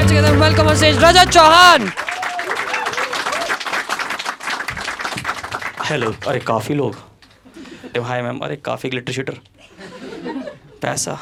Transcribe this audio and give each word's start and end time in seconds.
Welcome 0.00 0.68
on 0.68 0.74
stage 0.76 0.98
Rajat 0.98 1.30
Chauhan 1.32 1.88
hello 5.84 6.12
अरे 6.28 6.38
काफ़ी 6.40 6.74
लोग। 6.74 6.96
हाय 8.04 8.22
मैम, 8.22 8.38
अरे 8.38 8.56
काफ़ी 8.56 8.88
ग्लिटर 8.90 9.12
शूटर 9.12 9.34
पैसा। 10.82 11.18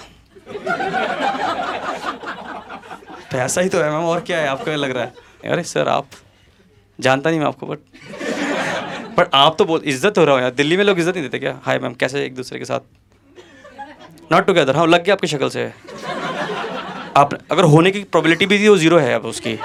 पैसा 3.33 3.61
ही 3.61 3.69
तो 3.69 3.83
है 3.83 3.91
मैम, 3.91 4.05
और 4.05 4.21
क्या 4.21 4.39
है, 4.39 4.47
आपको 4.49 4.77
लग 4.77 4.91
रहा 4.91 5.05
है? 5.05 5.13
अरे 5.45 5.63
सर, 5.65 5.89
आप 5.89 6.07
जानता 6.99 7.31
नहीं 7.31 7.41
मैं 7.41 7.47
आपको 7.47 7.67
बट 7.67 7.79
बट 9.19 9.35
आप 9.35 9.57
तो 9.59 9.65
बहुत 9.65 9.85
इज़्ज़त 9.85 10.19
हो 10.19 10.25
रहा 10.25 10.35
हो 10.35 10.41
यार, 10.41 10.51
दिल्ली 10.53 10.77
में 10.77 10.85
लोग 10.85 10.99
इज़्ज़त 10.99 11.15
नहीं 11.15 11.25
देते 11.25 11.39
क्या? 11.39 11.59
हाय 11.65 11.79
मैम, 11.79 11.95
कैसे 11.95 12.25
एक 12.27 12.35
दूसरे 12.35 12.59
के 12.59 12.65
साथ? 12.65 12.81
नॉट 14.33 14.47
टुगेदर 14.47 14.77
हाँ 14.77 14.87
लग 14.87 15.05
गया 15.05 15.15
आपकी 15.15 15.27
शक्ल 15.27 15.49
से। 15.51 15.73
आप, 17.19 17.31
अगर 17.51 17.65
होने 17.65 17.91
की 17.91 18.03
प्रोबेबिलिटी 18.05 18.47
भी 18.47 18.59
थी, 18.59 18.69
वो 18.69 18.77
ज़ीरो 18.77 18.99
है 18.99 19.15
अब 19.15 19.25
उसकी। 19.27 19.59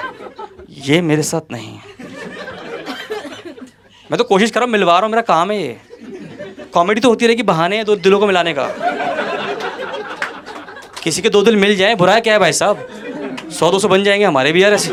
ये 0.86 1.00
मेरे 1.02 1.22
साथ 1.22 1.52
नहीं 1.52 1.78
मैं 4.10 4.18
तो 4.18 4.24
कोशिश 4.24 4.50
कर 4.50 4.60
रहा 4.60 4.64
हूँ, 4.64 4.72
मिलवा 4.72 4.92
रहा 4.92 5.02
हूँ, 5.02 5.10
मेरा 5.10 5.22
काम 5.22 5.50
है 5.50 5.60
ये। 5.62 5.76
कॉमेडी 6.74 7.00
तो 7.00 7.08
होती 7.08 7.26
रहेगी 7.26 7.42
बहाने 7.42 7.76
हैं 7.76 7.84
दो 7.84 7.96
दिलों 7.96 8.18
को 8.20 8.26
मिलाने 8.26 8.54
का। 8.58 8.66
किसी 11.02 11.22
के 11.22 11.28
दो 11.28 11.42
दिल 11.42 11.56
मिल 11.56 11.76
जाए, 11.76 11.94
बुरा 11.94 12.18
क्या 12.20 12.32
है 12.32 12.40
भाई 12.40 12.52
साहब? 12.52 12.86
सौ, 13.50 13.70
दो 13.70 13.78
सौ 13.78 13.88
बन 13.88 14.04
जाएँगे 14.04 14.24
हमारे 14.24 14.52
भी 14.52 14.62
यार 14.62 14.72
ऐसे। 14.72 14.90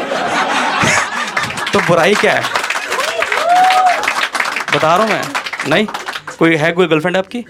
तो 1.74 1.80
बुराई 1.80 2.16
क्या 2.16 2.34
है? 2.34 2.44
बता 4.76 4.96
रहा 4.96 5.06
हूँ 5.06 5.10
मैं। 5.10 5.22
नहीं, 5.70 5.86
कोई 6.40 6.56
है 6.56 6.72
कोई 6.72 6.88
गर्लफ्रेंड 6.88 7.18
आपकी? 7.18 7.46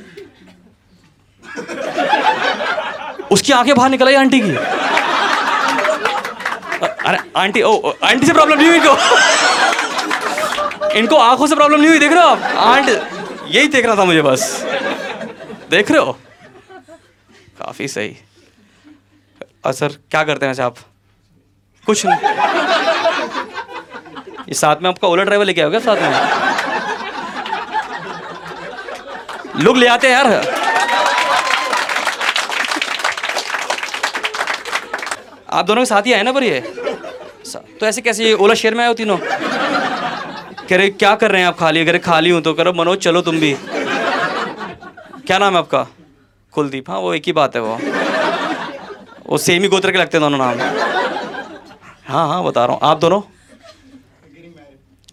उसकी 3.32 3.54
आँखें 3.54 3.76
बाहर 3.76 3.90
निकल 3.90 4.08
आई 4.08 4.16
आंटी 4.16 4.40
की। 4.40 4.81
अरे, 7.06 7.18
आंटी, 7.36 7.62
ओ 7.62 7.94
आंटी 8.04 8.28
से 8.28 8.34
प्रॉब्लम 8.34 8.58
नहीं 8.58 8.68
हुई 8.68 8.78
इनको। 8.78 8.96
इनको 10.98 11.16
आँखों 11.16 11.48
से 11.48 11.56
प्रॉब्लम 11.56 11.80
नहीं 11.80 11.90
हुई, 11.90 12.00
देख 12.00 12.12
रहे 12.12 12.22
हो 12.22 12.28
आप? 12.28 12.42
आंट, 12.42 12.90
यही 13.48 13.68
देख 13.68 13.86
रहा 13.86 13.96
था 13.96 14.06
मुझे 14.06 14.22
बस। 14.22 14.64
देख 15.70 15.92
रहे 15.92 16.02
हो? 16.02 16.12
काफ़ी 17.60 17.88
सही। 17.88 18.18
और 19.66 19.74
सर, 19.74 19.88
क्या 19.88 20.24
करते 20.24 20.46
हैं 20.46 20.64
आप? 20.64 20.76
कुछ 21.86 22.06
नहीं। 22.06 22.18
ये 24.42 24.54
साथ 24.54 24.76
में 24.82 24.90
आपका 24.90 25.08
ओला 25.08 25.24
ड्राइवर 25.24 25.46
लेके 25.46 25.62
आओगे 25.62 25.80
साथ 25.80 25.96
में? 25.96 26.42
लोग 29.64 29.78
ले 29.78 29.88
आते 29.88 30.08
हैं 30.08 30.16
यार। 30.16 30.62
आप 35.54 35.66
दोनों 35.66 35.82
के 35.82 35.86
साथ 35.86 36.02
ही 36.02 36.14
आए 36.14 36.24
ना 36.24 36.32
पर 36.32 36.44
ये? 36.44 36.81
तो 37.46 37.86
ऐसे 37.86 38.02
कैसे 38.02 38.34
ओला 38.34 38.54
शेयर 38.54 38.76
में 38.76 38.82
आए 38.84 38.88
हो 38.88 38.94
तीनों? 38.94 39.18
कह 39.18 40.76
रहे, 40.78 40.90
क्या 40.90 41.16
कर 41.16 41.32
रहे 41.32 41.42
हैं 41.42 41.48
आप 41.48 41.58
खाली? 41.58 41.80
अगर 41.80 41.98
खाली 41.98 42.30
हूँ 42.30 42.42
तो 42.42 42.54
करो, 42.54 42.74
मनोज 42.74 42.98
चलो 42.98 43.22
तुम 43.22 43.40
भी। 43.40 43.56
क्या 45.28 45.38
नाम 45.38 45.54
है 45.54 45.60
आपका? 45.60 45.88
कुलदीप। 46.54 46.90
हाँ 46.90 47.00
वो 47.00 47.14
एक 47.14 47.24
ही 47.26 47.34
बात 47.34 47.56
है 47.56 47.62
वो। 47.62 47.78
वो 49.26 49.38
सेम 49.38 49.62
ही 49.62 49.68
गोत्र 49.70 49.92
के 49.92 49.98
लगते 49.98 50.18
हैं 50.18 50.22
दोनों 50.22 50.38
नाम। 50.38 50.60
हाँ 52.06 52.28
हाँ 52.28 52.44
बता 52.44 52.66
रहा 52.66 52.74
हूँ। 52.74 52.82
आप 52.84 53.00
दोनों? 53.00 53.22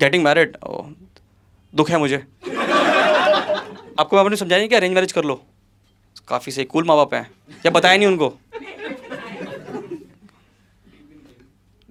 गेटिंग 0.00 0.24
मैरिड 0.24 0.56
दुख 1.72 1.90
है 1.90 1.98
मुझे। 1.98 2.16
आपको 4.00 4.16
आपने 4.16 4.36
समझाया 4.36 4.58
नहीं 4.58 4.68
कि 4.68 4.74
अरेंज 4.74 4.94
मैरिज 4.94 5.12
कर 5.12 5.24
लो? 5.24 5.40
काफ़ी 6.28 6.52
सही 6.52 6.64
कूल 6.64 6.84
माँ 6.84 6.96
बाप 6.96 7.14
हैं। 7.14 7.30
या 7.66 7.70
बताया 7.70 7.96
नहीं 7.96 8.06
उनको? 8.08 8.28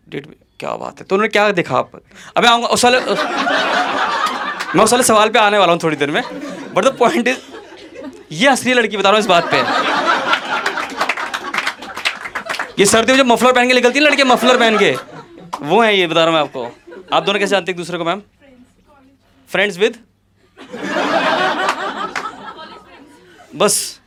डेट 0.07 0.28
क्या 0.59 0.72
बात 0.75 1.00
है? 1.00 1.06
तो 1.06 1.16
उन्होंने 1.16 1.29
क्या 1.29 1.51
देखा 1.51 1.78
आप? 1.78 1.91
अबे 2.38 2.47
आऊँगा 2.47 2.68
उस 2.68 2.84
वाले 2.85 3.00
मैं 4.75 4.84
उस 4.84 4.91
वाले 4.91 5.03
सवाल 5.03 5.29
पे 5.29 5.40
आने 5.40 5.57
वाला 5.57 5.72
हूँ 5.72 5.79
थोड़ी 5.84 5.97
देर 5.97 6.12
में। 6.12 6.22
बट 6.73 6.85
द 6.85 6.95
पॉइंट 7.00 7.28
इज़ 7.28 7.38
ये 8.31 8.47
असली 8.47 8.73
लड़की 8.73 8.97
बता 8.97 9.09
रहा 9.09 9.18
हूँ 9.18 9.19
इस 9.19 9.28
बात 9.28 9.51
पे। 9.51 9.57
ये 12.79 12.85
सर्दियों 12.85 13.18
में 13.18 13.23
जब 13.23 13.29
मफलर 13.31 13.53
पहन 13.53 13.68
के 13.68 13.73
निकलती 13.73 14.00
है 14.00 14.06
लड़के 14.06 14.23
मफलर 14.23 14.57
पहन 14.57 14.78
के, 14.78 14.91
वो 15.62 15.81
है 15.81 15.97
ये, 15.97 16.07
बता 16.07 16.24
रहा 16.24 16.25
हूँ 16.25 16.34
मैं 16.34 16.41
आपको। 16.41 16.63
आप 17.16 17.24
दोनों 17.24 17.39
कैसे 17.39 17.50
जानते 17.51 17.72
एक 17.72 17.78
दूसरे 17.78 17.97
को 17.97 18.06
मैम 18.06 18.22
फ्रेंड्स 19.50 19.78
विद 19.78 19.97
बस, 23.56 24.00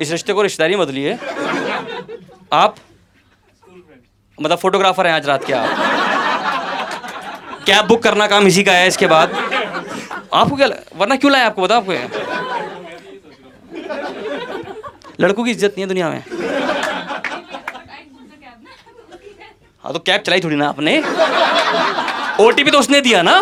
इस 0.00 0.10
रिश्ते 0.10 0.32
को 0.32 0.42
रिश्तेदारी 0.42 0.76
मत 0.76 0.90
लिए 0.90 1.18
आप 2.52 2.76
मतलब 4.40 4.58
फोटोग्राफर 4.58 5.06
हैं 5.06 5.12
आज 5.14 5.26
रात 5.26 5.44
के 5.44 5.52
आप। 5.52 5.68
कैब 7.66 7.86
बुक 7.86 8.02
करना 8.02 8.26
काम 8.26 8.46
इसी 8.46 8.62
का 8.64 8.72
है 8.72 8.86
इसके 8.88 9.06
बाद। 9.06 9.32
आपको 10.34 10.56
क्या 10.56 10.68
वरना 10.96 11.16
क्यों 11.16 11.32
लाया 11.32 11.46
आपको, 11.46 11.62
बताओ 11.62 11.80
आपको 11.80 11.92
लड़कों 15.20 15.44
की 15.44 15.50
इज़्ज़त 15.50 15.70
नहीं 15.70 15.82
है 15.82 15.88
दुनिया 15.88 16.10
में। 16.10 16.22
हाँ 19.84 19.92
तो 19.92 19.98
कैब 19.98 20.20
चलाई 20.20 20.40
थोड़ी 20.40 20.56
ना 20.56 20.68
आपने। 20.68 20.98
ओटीपी 22.40 22.70
तो 22.70 22.78
उसने 22.78 23.00
दिया 23.00 23.22
ना। 23.22 23.40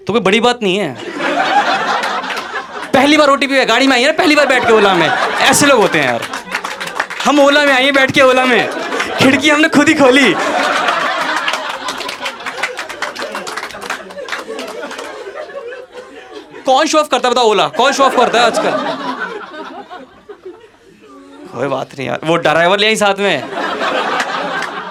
तो 0.00 0.12
कोई 0.12 0.20
बड़ी 0.22 0.40
बात 0.40 0.62
नहीं 0.62 0.78
है। 0.78 0.94
पहली 2.92 3.16
बार 3.16 3.28
ओटीपी 3.30 3.54
है 3.54 3.66
गाड़ी 3.66 3.86
में 3.86 3.94
आई 3.96 4.02
है 4.02 4.06
ना, 4.06 4.12
पहली 4.18 4.36
बार 4.36 4.46
बैठ 4.46 4.66
के 4.66 4.72
ओला 4.72 4.94
में 4.94 5.08
ऐसे 5.08 5.66
लोग 5.66 5.80
होते 5.80 5.98
हैं 5.98 6.06
यार। 6.06 6.33
हम 7.24 7.40
ओला 7.40 7.64
में 7.64 7.72
हैं 7.72 7.92
बैठ 7.94 8.10
के 8.10 8.20
ओला 8.20 8.44
में। 8.44 8.70
खिड़की 9.18 9.50
हमने 9.50 9.68
खुद 9.68 9.88
ही 9.88 9.94
खोली। 9.94 10.34
कौन 16.64 16.86
शो 16.86 16.98
ऑफ़ 16.98 17.08
करता 17.08 17.28
है 17.28 17.34
बताओ 17.34 17.48
ओला? 17.48 17.66
कौन 17.68 17.92
शो 17.92 18.02
ऑफ़ 18.02 18.16
करता 18.16 18.40
है 18.40 18.46
आजकल? 18.46 18.70
कोई 21.52 21.68
बात 21.68 21.94
नहीं 21.96 22.06
यार। 22.08 22.20
वो 22.24 22.36
ड्राइवर 22.36 22.78
ले 22.78 22.86
आई 22.86 22.96
साथ 22.96 23.18
में। 23.18 23.42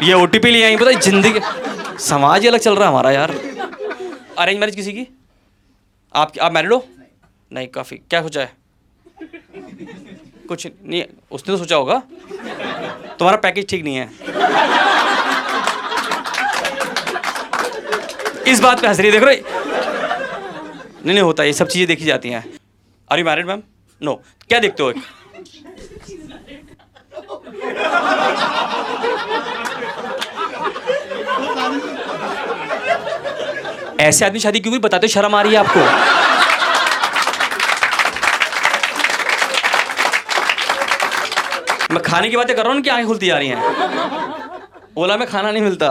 ये 0.04 0.14
ओटीपी 0.14 0.52
ले 0.52 0.64
आई, 0.64 0.78
पता 0.78 0.92
ज़िंदगी 0.92 1.40
समाज 2.00 2.42
ही 2.42 2.48
अलग 2.48 2.60
चल 2.60 2.76
रहा 2.76 2.84
है 2.84 2.92
हमारा 2.92 3.12
यार। 3.12 3.32
अरेंज 4.40 4.60
मैरिज 4.60 4.76
किसी 4.76 4.94
की? 4.94 5.08
आप 6.16 6.40
आप 6.42 6.54
मैरिड 6.54 6.74
हो? 6.74 6.86
नहीं, 7.52 7.68
काफ़ी। 7.68 7.98
क्या 8.10 8.22
सोचा 8.22 8.42
है? 8.42 8.63
कुछ 10.48 10.68
नहीं, 10.68 11.04
उसने 11.32 11.54
तो 11.54 11.58
सोचा 11.58 11.76
होगा। 11.76 12.02
तुम्हारा 13.20 13.38
पैकेज 13.38 13.70
ठीक 13.70 13.84
नहीं 13.84 13.96
है। 13.96 14.10
इस 18.48 18.60
बात 18.60 18.82
पे 18.82 18.88
हंस 18.88 19.00
रही 19.00 19.12
है, 19.12 19.20
देख 19.20 19.24
रहे 19.24 19.36
नहीं 20.98 21.14
नहीं, 21.14 21.22
होता 21.22 21.44
ये 21.44 21.54
सब 21.54 21.68
चीज़ें 21.68 21.88
देखी 21.88 22.06
जाती 22.06 22.30
हैं। 22.30 22.44
Are 23.10 23.20
you 23.20 23.26
married 23.26 23.48
ma'am 23.48 23.62
no 24.02 24.14
क्या 24.50 24.60
देखते 24.60 24.84
हो? 24.84 24.90
एक 24.90 24.98
ऐसे 34.00 34.26
आदमी 34.26 34.40
शादी 34.40 34.60
क्यों 34.60 34.72
भी 34.74 34.80
बताते 34.80 35.08
शर्म 35.08 35.36
आ 35.36 35.42
रही 35.42 35.54
है 35.54 35.60
आपको। 35.60 36.33
मैं 41.94 42.02
खाने 42.04 42.30
की 42.30 42.38
बातें 42.38 42.56
कर 42.56 42.62
रहा 42.62 42.72
हूँ 42.72 42.76
ना 42.76 42.84
कि 42.84 42.90
आँखें 42.90 43.08
खुलती 43.08 43.28
जा 43.28 43.38
रही 43.38 43.48
हैं। 43.48 43.58
ओला 44.98 45.18
में 45.18 45.28
खाना 45.28 45.52
नहीं 45.52 45.64
मिलता। 45.64 45.90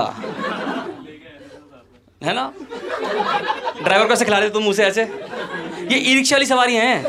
है 2.24 2.34
ना? 2.34 2.52
ड्राइवर 3.82 4.06
को 4.06 4.12
ऐसे 4.12 4.24
खिला 4.24 4.40
देते 4.40 4.52
तुम 4.52 4.62
मुझसे 4.62 4.84
ऐसे? 4.84 5.02
ये 5.92 5.98
ई 5.98 6.14
रिक्शा 6.14 6.36
वाली 6.36 6.46
सवारी 6.46 6.74
हैं। 6.74 7.02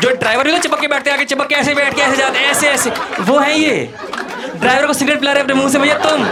जो 0.00 0.10
ड्राइवर 0.10 0.44
भी 0.44 0.52
तो 0.52 0.58
चिपक 0.58 0.80
के 0.80 0.88
बैठते 0.88 1.10
हैं, 1.10 1.16
आगे 1.16 1.24
चिपक 1.24 1.48
के 1.48 1.54
ऐसे 1.54 1.74
बैठ 1.74 1.94
के 1.94 2.02
ऐसे 2.02 2.16
जाते 2.16 2.38
ऐसे 2.38 2.68
ऐसे। 2.68 2.90
वो 3.20 3.38
है 3.38 3.58
ये। 3.60 3.94
ड्राइवर 4.56 4.86
को 4.86 4.92
सिगरेट 4.92 5.20
पिला 5.20 5.32
रहे 5.32 5.42
अपने 5.42 5.54
मुँह 5.54 5.70
से, 5.72 5.78
भैया, 5.78 5.98
तुम। 5.98 6.24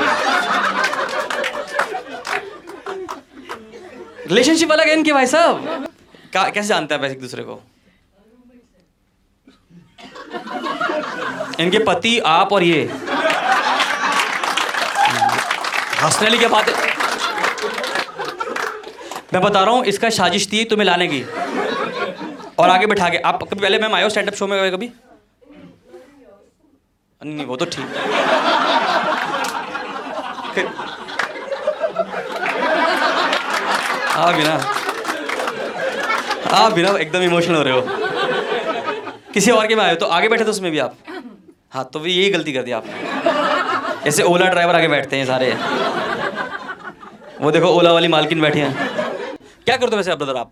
रिलेशनशिप 4.29 4.73
अलग 4.73 4.87
है 4.87 4.93
इनके 4.93 5.13
भाई 5.13 5.27
साहब? 5.27 5.89
कैसे 6.37 6.69
जानते 6.69 6.95
हैं 6.95 7.11
एक 7.11 7.21
दूसरे 7.21 7.43
को? 7.43 7.61
इनके 11.61 11.79
पति, 11.79 12.19
आप 12.19 12.53
और 12.53 12.63
ये। 12.63 12.93
हंसने 16.03 16.23
वाली 16.23 16.39
क्या 16.39 16.49
बात 16.49 16.69
है? 16.69 16.97
मैं 19.35 19.43
बता 19.43 19.61
रहा 19.61 19.75
हूँ, 19.75 19.85
इसका 19.85 20.11
साजिश 20.11 20.53
थी 20.53 20.65
तुम्हें 20.65 20.87
लाने 20.87 21.09
की। 21.09 21.23
और 22.59 22.71
आगे 22.71 22.87
बैठा 22.87 23.09
के, 23.09 23.17
आप 23.17 23.43
कभी 23.43 23.61
पहले 23.61 23.79
मैम 23.79 23.97
हो 23.97 24.11
स्टैंड 24.11 24.29
अप 24.29 24.35
शो 24.35 24.47
में 24.47 24.73
कभी? 24.73 24.91
नहीं 27.25 27.47
वो 27.47 27.57
तो 27.57 27.65
ठीक। 27.65 27.87
फिर- 30.55 30.69
आप 34.17 34.35
भी 34.35 34.43
ना। 34.45 34.75
आप 36.57 36.73
भी 36.73 36.83
एकदम 36.83 37.21
इमोशनल 37.23 37.55
हो 37.55 37.63
रहे 37.63 37.75
हो। 37.75 37.87
किसी 39.35 39.51
और 39.51 39.67
के 39.67 39.75
में 39.75 39.85
आए 39.85 39.91
हो 39.91 39.97
तो 39.97 40.07
आगे 40.07 40.29
बैठे 40.29 40.45
थे 40.45 40.49
उसमें 40.49 40.73
भी 40.73 40.79
आप। 40.79 40.95
हाँ 41.73 41.85
तो 41.93 41.99
भी 41.99 42.13
यही 42.13 42.31
गलती 42.31 42.53
कर 42.53 42.63
दी 42.63 42.71
आपने। 42.71 44.09
ऐसे 44.09 44.23
ओला 44.23 44.49
ड्राइवर 44.49 44.75
आगे 44.75 44.89
बैठते 44.89 45.17
हैं 45.17 45.27
सारे। 45.27 45.53
वो 47.41 47.51
देखो, 47.51 47.67
ओला 47.67 47.93
वाली 47.93 48.09
मालकिन 48.09 48.41
बैठी 48.41 48.59
हैं। 48.59 48.73
क्या 49.65 49.77
करते 49.77 49.91
हो 49.91 49.97
वैसे 49.97 50.15
ब्रदर 50.15 50.37
आप? 50.37 50.51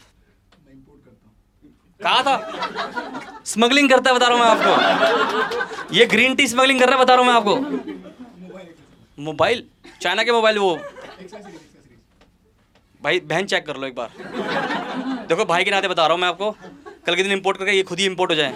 कहा 2.00 2.22
था? 2.22 3.42
स्मगलिंग 3.44 3.90
करता 3.90 4.10
है, 4.10 4.16
बता 4.16 4.26
रहा 4.26 4.36
हूँ 4.36 4.44
मैं 4.44 4.50
आपको। 4.50 5.94
ये 5.94 6.06
ग्रीन 6.06 6.34
टी 6.34 6.46
स्मगलिंग 6.48 6.80
कर 6.80 6.88
रहा 6.88 6.96
है, 6.96 7.04
बता 7.04 7.14
रहा 7.14 7.24
हूँ 7.24 7.32
मैं 7.32 7.36
आपको। 7.36 7.56
मोबाइल 9.18 9.64
चाइना 10.02 10.22
के 10.24 10.32
मोबाइल 10.32 10.58
वो। 10.58 10.76
भाई, 13.02 13.20
बहन 13.20 13.46
चेक 13.46 13.66
कर 13.66 13.76
लो 13.76 13.86
एक 13.86 13.94
बार। 13.94 14.10
देखो, 15.28 15.44
भाई 15.44 15.64
के 15.64 15.70
नाते 15.70 15.88
बता 15.88 16.06
रहा 16.06 16.12
हूँ 16.12 16.20
मैं 16.20 16.28
आपको। 16.28 16.50
कल 17.06 17.14
के 17.14 17.22
दिन 17.22 17.32
इंपोर्ट 17.32 17.58
करके 17.58 17.72
ये 17.72 17.82
खुद 17.82 17.98
ही 17.98 18.06
इंपोर्ट 18.06 18.30
हो 18.30 18.36
जाए। 18.36 18.52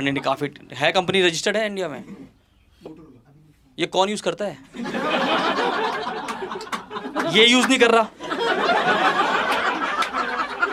नहीं 0.00 0.12
नहीं, 0.12 0.22
काफ़ी 0.22 0.50
है 0.74 0.90
कंपनी 0.92 1.22
रजिस्टर्ड 1.22 1.56
है 1.56 1.66
इंडिया 1.66 1.88
में। 1.88 2.04
ये 3.78 3.86
कौन 3.86 4.08
यूज़ 4.08 4.22
करता 4.22 4.44
है? 4.44 4.58
ये 7.32 7.46
यूज़ 7.46 7.66
नहीं 7.68 7.78
कर 7.78 7.90
रहा। 7.90 8.08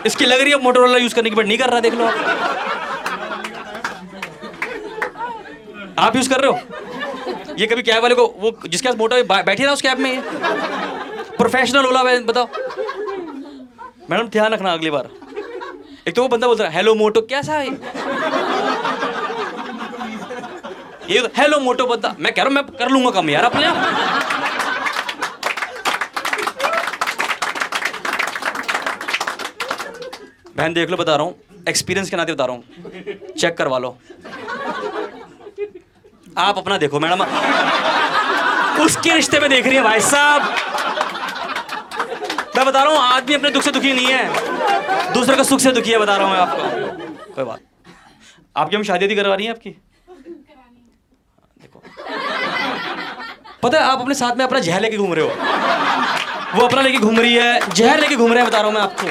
इसकी 0.06 0.26
लग 0.26 0.42
रही 0.42 0.52
है 0.52 0.62
मोटरोला 0.64 0.98
यूज़ 0.98 1.16
करने 1.16 1.30
की 1.30 1.36
बट 1.36 1.46
नहीं 1.46 1.58
कर 1.58 1.70
रहा, 1.70 1.80
देख 1.80 1.94
लो 1.94 2.06
आप। 2.06 2.14
आप 6.00 6.16
यूज़ 6.16 6.30
कर 6.30 6.42
रहे 6.42 6.52
हो? 6.52 6.60
ये 7.60 7.68
कभी 7.68 7.82
कैब 7.84 8.02
वाले 8.04 8.16
को, 8.16 8.28
वो 8.38 8.52
जिसके 8.68 8.88
पास 8.88 8.98
मोटर 8.98 9.24
बैठी 9.24 9.64
ना 9.64 9.72
उस 9.72 9.82
कैब 9.82 10.00
में 10.00 10.12
ये? 10.12 10.22
प्रोफेशनल 11.38 11.86
ओला 11.86 12.04
बताओ। 12.04 12.48
मैडम, 14.10 14.28
ध्यान 14.28 14.54
रखना 14.54 14.74
अगली 14.74 14.90
बार। 14.90 15.10
एक 16.08 16.16
तो 16.16 16.22
वो 16.22 16.28
बंदा 16.28 16.48
बोलता 16.48 16.64
है 16.64 16.72
हेलो 16.74 16.94
मोटो 16.96 17.22
कैसा 17.22 17.54
है? 17.54 17.70
ये 21.10 21.20
हेलो 21.38 21.60
मोटो 21.60 21.86
बंदा 21.88 22.16
मैं 22.20 22.34
कह 22.34 22.44
रहा 22.44 22.48
हूँ, 22.48 22.56
मैं 22.56 22.78
कर 22.78 22.90
लूँगा 22.90 23.12
कम 23.12 23.30
यार 23.30 23.44
अपने 23.44 23.66
आप। 23.66 23.76
बहन 30.58 30.74
देख 30.74 30.90
लो, 30.90 30.98
बता 30.98 31.16
रहा 31.16 31.26
हूँ 31.26 31.36
एक्सपीरियंस 31.70 32.10
के 32.10 32.18
नाते 32.18 32.34
बता 32.34 32.46
रहा 32.46 32.56
हूँ। 32.56 32.64
चेक 33.34 33.58
करवा 33.58 33.78
लो। 33.78 33.98
आप 36.38 36.58
अपना 36.58 36.78
देखो, 36.78 37.00
मैडम। 37.00 37.22
उसके 38.84 39.16
रिश्ते 39.16 39.40
में 39.40 39.50
देख 39.50 39.66
रही 39.66 39.76
है 39.76 39.82
भाई 39.84 40.00
साहब। 40.02 40.42
मैं 42.56 42.66
बता 42.66 42.84
रहा 42.84 42.94
हूँ, 42.94 43.00
आदमी 43.16 43.36
अपने 43.36 43.50
दुख 43.52 43.64
से 43.64 43.72
दुखी 43.72 43.94
नहीं 43.94 44.08
है। 44.08 45.14
दूसरे 45.14 45.36
का 45.36 45.44
सुख 45.44 45.60
से 45.60 45.72
दुखी 45.72 45.92
है, 45.92 45.98
बता 46.00 46.16
रहा 46.16 46.28
हूँ 46.28 46.34
मैं 46.34 46.42
आपको। 46.42 47.34
कोई 47.34 47.44
बात। 47.44 47.60
आपकी 48.56 48.76
हम 48.76 48.84
शादी 48.84 49.16
करवा 49.16 49.36
रही 49.36 49.46
हैं 49.46 49.54
आपकी? 49.54 49.76
देखो। 51.76 51.84
पता 53.64 53.78
है, 53.78 53.84
आप 53.84 54.00
अपने 54.00 54.14
साथ 54.14 54.36
में 54.36 54.46
अपना 54.46 54.60
जहर 54.60 54.82
लेके 54.82 54.98
घूम 54.98 55.14
रहे 55.14 55.26
हो। 55.26 55.32
वो 56.56 56.66
अपना 56.68 56.82
लेके 56.82 56.98
घूम 56.98 57.20
रही 57.20 57.34
है, 57.36 57.70
जहर 57.74 58.00
लेके 58.00 58.16
घूम 58.16 58.34
रहे 58.34 58.42
हैं, 58.42 58.48
बता 58.48 58.58
रहा 58.58 58.68
हूँ 58.68 58.74
मैं 58.76 58.82
आपको। 58.82 59.08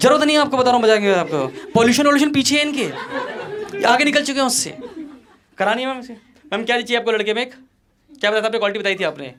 ज़रूरत 0.00 0.22
नहीं 0.24 0.36
है 0.36 0.42
आपको, 0.42 0.56
बता 0.56 0.66
रहा 0.66 0.74
हूँ 0.74 0.82
बजाएँगे 0.82 1.14
आपको। 1.14 1.46
पॉल्यूशन 1.74 2.04
वॉल्यूशन 2.04 2.32
पीछे 2.32 2.56
है 2.56 2.62
इनके। 2.62 2.92
आगे 3.84 4.04
निकल 4.04 4.24
चुके 4.24 4.40
हैं 4.40 4.46
उससे। 4.46 4.78
करानी 5.58 5.82
है 5.82 5.88
मैम 5.88 5.98
इसे। 5.98 6.12
मैम, 6.52 6.64
क्या 6.64 6.80
चाहिए 6.80 6.96
आपको 6.98 7.12
लड़के 7.12 7.34
में 7.34 7.42
एक? 7.42 7.54
क्या 8.20 8.30
बताया 8.30 8.42
था 8.42 8.46
आपने? 8.46 8.58
क्वालिटी 8.58 8.78
बताई 8.78 8.94
थी 8.94 9.04
आपने। 9.04 9.34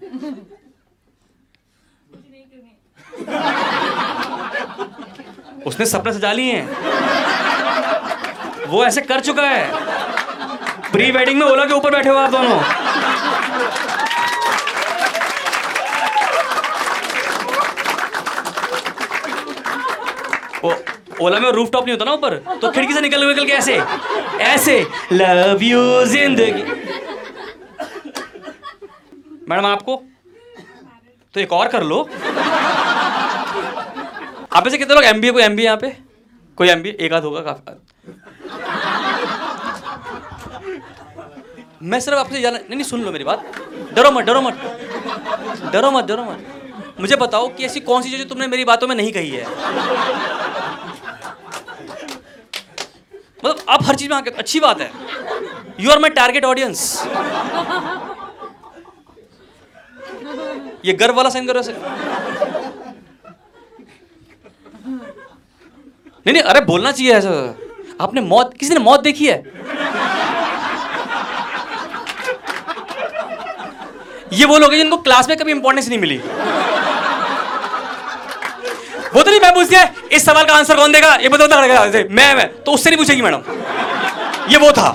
उसने 5.66 5.86
सपने 5.86 6.14
सजा 6.14 6.32
लिए 6.32 6.54
हैं। 6.54 6.66
वो 8.68 8.86
ऐसे 8.86 9.02
कर 9.02 9.20
चुका 9.20 9.44
है। 9.44 9.99
प्री 10.92 11.10
वेडिंग 11.12 11.40
में 11.40 11.46
ओला 11.48 11.66
के 11.66 11.74
ऊपर 11.74 11.92
बैठे 11.92 12.10
हो 12.10 12.16
आप 12.18 12.32
दोनों। 12.32 12.60
ओला 21.22 21.40
में 21.40 21.50
रूफ 21.52 21.70
टॉप 21.72 21.86
नहीं 21.86 21.94
होता 21.94 22.06
ना 22.06 22.12
ऊपर? 22.14 22.36
तो 22.62 22.70
खिड़की 22.72 22.94
से 22.94 23.02
निकल 23.02 23.28
निकल 23.28 23.46
के 23.46 23.54
ऐसे 23.54 23.74
ऐसे। 24.44 24.86
लव 25.12 25.64
यू 25.64 26.06
ज़िंदगी। 26.06 26.64
मैडम, 29.50 29.66
आपको? 29.66 29.96
तो 31.34 31.40
एक 31.40 31.54
और 31.54 31.68
कर 31.68 31.84
लो। 31.84 32.02
आप 34.54 34.64
में 34.64 34.70
से 34.72 34.78
कितने 34.78 34.96
लोग 34.96 35.04
एम 35.06 35.22
बी 35.22 35.30
कोई 35.30 35.44
एम 35.44 35.56
बी 35.56 35.64
यहाँ 35.64 35.78
पे? 35.78 35.96
कोई 36.58 36.70
एम 36.70 36.82
बी 36.84 36.90
एक 36.90 37.14
आध 37.14 37.24
होगा 37.24 37.42
काफ़ी। 37.42 37.74
मैं 41.82 42.00
सिर्फ़ 42.00 42.20
आपसे 42.20 42.42
जाना 42.42 42.58
नहीं 42.58 42.76
नहीं, 42.76 42.84
सुन 42.84 43.02
लो 43.02 43.12
मेरी 43.12 43.24
बात। 43.24 43.44
डरो 43.96 44.12
मत 44.12 44.26
डरो 44.26 44.42
मत। 44.42 44.54
डरो 45.74 45.92
मत 45.92 46.06
डरो 46.06 46.24
मत। 46.24 46.96
मुझे 47.00 47.16
बताओ 47.16 47.48
कि 47.48 47.66
ऐसी 47.66 47.80
कौन 47.80 48.02
सी 48.02 48.10
चीज़ 48.12 48.28
तुमने 48.28 48.48
मेरी 48.48 48.66
बातों 48.66 48.88
में 48.88 48.96
नहीं 48.96 49.12
कही 49.14 49.30
है? 49.30 49.46
मतलब 53.46 53.56
आप 53.70 53.84
हर 53.88 53.96
चीज़ 53.96 54.10
में 54.10 54.16
आके 54.18 54.30
अच्छी 54.32 54.60
बात 54.60 54.82
है। 54.82 54.92
You 55.80 55.92
are 55.92 56.00
my 56.00 56.10
target 56.12 56.46
audience 56.46 57.04
ये 60.86 60.94
गर्व 60.94 61.16
वाला 61.16 61.30
साइन 61.30 61.48
करो 61.48 61.60
ऐसे 61.60 61.74
नहीं 66.26 66.34
नहीं, 66.34 66.44
अरे 66.44 66.62
बोलना 66.66 66.92
चाहिए 66.92 67.14
ऐसा। 67.14 67.30
आपने 68.02 68.22
मौत 68.22 68.54
किसी 68.60 68.74
ने 68.74 68.80
मौत 68.80 69.02
देखी 69.04 69.28
है? 69.28 69.59
ये 74.34 74.46
वो 74.46 74.58
लोग 74.58 74.72
हैं 74.72 74.78
जिनको 74.80 74.98
क्लास 75.00 75.30
में 75.30 75.38
कभी 75.38 75.52
इंपॉर्टेंस 75.52 75.88
नहीं 75.88 76.00
मिली। 76.00 76.18
वो 79.14 79.22
तो 79.22 79.30
नहीं 79.30 79.40
मैं 79.42 79.54
पूछती 79.54 79.76
है 79.76 79.94
इस 80.14 80.26
सवाल 80.26 80.46
का 80.46 80.54
आंसर 80.56 80.76
कौन 80.78 80.92
देगा? 80.92 81.14
ये 81.16 81.30
बता 81.30 81.62
मैं 81.62 82.34
मैं। 82.36 82.48
तो 82.64 82.72
उससे 82.72 82.90
नहीं 82.90 82.98
पूछेगी 82.98 83.22
मैडम। 83.22 83.42
ये 84.52 84.58
वो 84.58 84.72
था। 84.72 84.90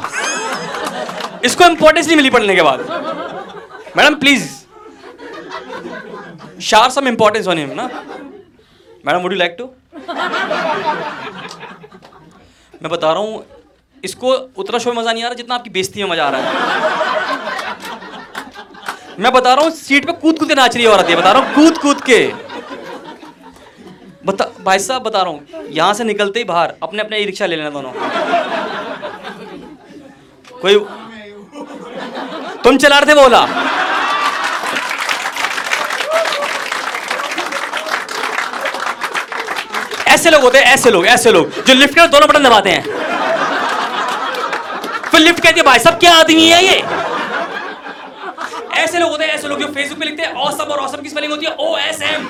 इसको 1.44 1.64
इंपॉर्टेंस 1.64 2.06
नहीं 2.06 2.16
मिली 2.16 2.30
पढ़ने 2.30 2.54
के 2.54 2.62
बाद। 2.62 2.80
Madam 3.96 4.14
please 4.20 4.44
share 6.62 6.90
some 6.90 7.08
importance 7.08 7.46
on 7.48 7.58
him 7.58 7.70
ना? 7.74 7.88
Madam 9.06 9.18
would 9.20 9.32
you 9.32 9.38
like 9.38 9.56
to 9.58 9.64
मैं 12.74 12.90
बता 12.90 13.12
रहा 13.12 13.18
हूँ, 13.18 13.44
इसको 14.02 14.32
उतना 14.58 14.78
शो 14.78 14.92
में 14.92 14.96
मज़ा 14.96 15.12
नहीं 15.12 15.24
आ 15.24 15.26
रहा 15.26 15.34
जितना 15.34 15.54
आपकी 15.54 15.70
बेइज्जती 15.70 16.02
में 16.02 16.10
मज़ा 16.10 16.24
आ 16.24 16.28
रहा 16.30 16.40
है। 16.40 17.03
मैं 19.18 19.32
बता 19.32 19.52
रहा 19.54 19.64
हूँ, 19.64 19.70
सीट 19.72 20.06
पे 20.06 20.12
कूद 20.14 20.38
कूद 20.38 20.48
के 20.48 20.54
नाच 20.54 20.76
रही 20.76 20.84
है 20.84 20.90
औरत 20.90 21.10
ये 21.10 21.16
बता 21.16 21.32
रहा 21.32 21.42
हूँ 21.42 21.54
कूद 21.54 21.78
कूद 21.78 22.00
के। 22.02 22.26
बता, 24.26 24.44
भाई 24.64 24.78
साहब 24.78 25.02
बता 25.02 25.22
रहा 25.22 25.30
हूँ, 25.30 25.46
यहाँ 25.70 25.94
से 25.94 26.04
निकलते 26.04 26.38
ही 26.38 26.44
बाहर 26.44 26.74
अपने 26.82 27.02
अपने 27.02 27.18
ई 27.18 27.24
रिक्शा 27.24 27.46
ले 27.46 27.56
लेना 27.56 27.70
दोनों। 27.70 27.92
कोई 30.62 30.78
तुम 32.64 32.76
चला 32.76 32.98
रहे 32.98 33.10
थे 33.10 33.14
बोला? 33.14 33.46
ऐसे 40.08 40.30
लोग 40.30 40.42
होते 40.42 40.58
हैं, 40.58 40.64
ऐसे 40.66 40.90
लोग 40.90 41.06
ऐसे 41.06 41.32
लोग, 41.32 41.64
जो 41.66 41.74
लिफ्ट 41.74 41.94
के 41.94 42.06
दोनों 42.08 42.28
बटन 42.28 42.44
दबाते 42.44 42.70
हैं। 42.70 42.82
फिर 45.10 45.20
लिफ्ट 45.20 45.42
कहती 45.42 45.60
है, 45.60 45.66
भाई 45.66 45.78
साहब, 45.78 45.98
क्या 46.00 46.12
आदमी 46.14 46.48
है 46.48 46.64
ये? 46.64 46.82
ऐसे 48.76 48.98
लोग 48.98 49.10
होते 49.10 49.24
हैं, 49.24 49.32
ऐसे 49.32 49.48
लोग 49.48 49.60
जो 49.60 49.66
फेसबुक 49.74 49.98
पे 49.98 50.04
लिखते 50.04 50.22
हैं 50.22 50.32
औसम 50.44 50.72
और 50.72 50.78
ऑसम 50.78 51.02
की 51.02 51.08
स्पेलिंग 51.08 51.32
होती 51.32 51.46
है? 51.46 51.54
O 51.60 51.76
S 51.78 52.02
M 52.02 52.28